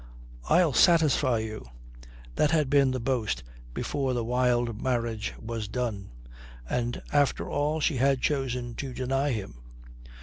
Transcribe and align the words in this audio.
"I'll 0.49 0.73
satisfy 0.73 1.37
you" 1.41 1.63
that 2.33 2.49
had 2.49 2.71
been 2.71 2.89
the 2.89 2.99
boast 2.99 3.43
before 3.71 4.13
the 4.15 4.23
wild 4.23 4.81
marriage 4.81 5.35
was 5.39 5.67
done. 5.67 6.09
And 6.67 7.03
after 7.13 7.47
all 7.47 7.79
she 7.79 7.97
had 7.97 8.19
chosen 8.19 8.73
to 8.77 8.93
deny 8.95 9.29
him. 9.29 9.57